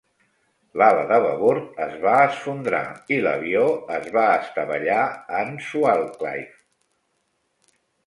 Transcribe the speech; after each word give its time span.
L'ala 0.81 1.03
de 1.11 1.19
babord 1.25 1.77
es 1.87 1.93
va 2.05 2.15
esfondrar 2.31 2.81
i 3.17 3.21
l'avió 3.27 3.67
es 4.01 4.11
va 4.19 4.27
estavellar 4.41 5.07
en 5.45 5.57
Swalcliffe. 5.71 6.61